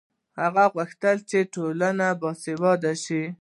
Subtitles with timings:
[0.39, 3.23] هغه غوښتل چې ټولنه باسواده شي.